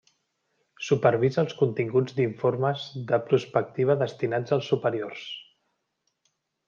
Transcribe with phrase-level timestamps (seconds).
[0.85, 5.27] Supervisa els continguts d'informes de prospectiva destinats als superiors.